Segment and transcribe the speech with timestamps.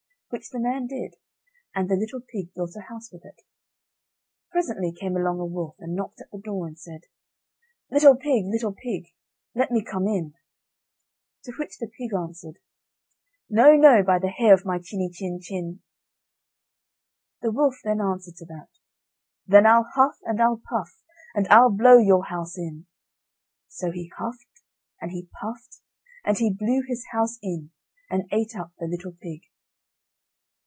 [0.33, 1.15] Which the man did,
[1.75, 3.41] and the little pig built a house with it.
[4.49, 7.01] Presently came along a wolf, and knocked at the door, and said:
[7.91, 9.07] "Little pig, little pig,
[9.53, 10.35] let me come in."
[11.43, 12.59] To which the pig answered:
[13.49, 15.81] "No, no, by the hair of my chiny chin chin."
[17.41, 18.69] The wolf then answered to that:
[19.45, 20.93] "Then I'll huff, and I'll puff,
[21.35, 22.85] and I'll blow your house in."
[23.67, 24.61] So he huffed,
[25.01, 25.81] and he puffed,
[26.23, 27.71] and he blew his house in,
[28.09, 29.41] and ate up the little pig.